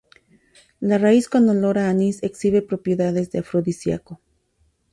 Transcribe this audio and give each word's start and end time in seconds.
La 0.79 0.97
raíz 0.97 1.29
con 1.29 1.47
olor 1.47 1.77
a 1.77 1.87
anís 1.91 2.23
exhibe 2.23 2.63
propiedades 2.63 3.29
de 3.29 3.37
afrodisíaco. 3.41 4.19